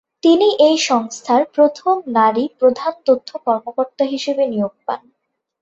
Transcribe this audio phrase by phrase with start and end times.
[0.23, 5.01] তিনি এ সংস্থার প্রথম নারী প্রধান তথ্য কর্মকর্তা হিসেবে নিয়োগ পান।